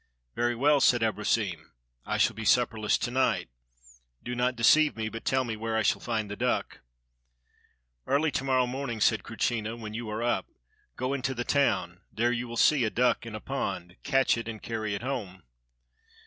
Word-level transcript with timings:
"Very 0.33 0.55
well," 0.55 0.81
said 0.81 1.03
Abrosim. 1.03 1.73
"I 2.07 2.17
shall 2.17 2.35
be 2.35 2.43
supperless 2.43 2.97
to 2.97 3.11
night. 3.11 3.49
Do 4.23 4.33
not 4.33 4.55
deceive 4.55 4.95
me, 4.97 5.09
but 5.09 5.23
tell 5.25 5.43
me 5.43 5.55
where 5.55 5.77
I 5.77 5.83
shall 5.83 6.01
find 6.01 6.27
the 6.27 6.35
duck." 6.35 6.79
"Early 8.07 8.31
to 8.31 8.43
morrow 8.43 8.65
morning," 8.65 8.99
said 8.99 9.21
Krutschina, 9.21 9.77
"when 9.77 9.93
you 9.93 10.09
are 10.09 10.23
up, 10.23 10.47
go 10.95 11.13
into 11.13 11.35
the 11.35 11.43
town; 11.45 12.01
there 12.11 12.31
you 12.31 12.47
will 12.47 12.57
see 12.57 12.83
a 12.83 12.89
duck 12.89 13.27
in 13.27 13.35
a 13.35 13.39
pond, 13.39 13.95
catch 14.01 14.39
it, 14.39 14.47
and 14.47 14.59
carry 14.63 14.95
it 14.95 15.03
home." 15.03 15.43